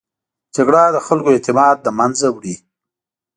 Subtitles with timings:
[0.55, 2.55] جګړه د خلکو اعتماد له منځه وړي